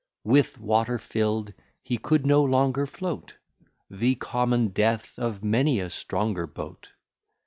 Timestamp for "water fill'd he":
0.59-1.99